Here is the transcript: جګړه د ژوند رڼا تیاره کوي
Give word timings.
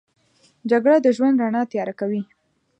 جګړه 0.69 0.95
د 1.01 1.07
ژوند 1.15 1.41
رڼا 1.43 1.61
تیاره 1.71 1.93
کوي 1.99 2.21